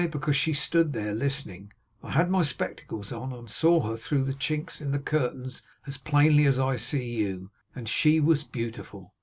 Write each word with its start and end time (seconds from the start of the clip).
Because 0.09 0.35
she 0.35 0.53
stood 0.53 0.93
there, 0.93 1.13
listening. 1.13 1.73
I 2.01 2.09
had 2.13 2.27
my 2.27 2.41
spectacles 2.41 3.11
on, 3.11 3.31
and 3.31 3.47
saw 3.47 3.87
her 3.87 3.95
through 3.95 4.23
the 4.23 4.33
chinks 4.33 4.81
in 4.81 4.89
the 4.89 4.97
curtains 4.97 5.61
as 5.85 5.99
plainly 5.99 6.47
as 6.47 6.57
I 6.57 6.75
see 6.75 7.07
you; 7.19 7.51
and 7.75 7.87
she 7.87 8.19
was 8.19 8.43
beautiful. 8.43 9.13